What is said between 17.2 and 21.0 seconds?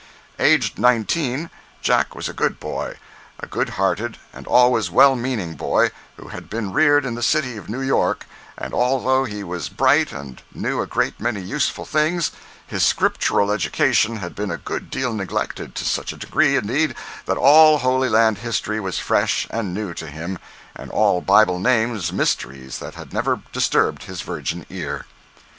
that all Holy Land history was fresh and new to him, and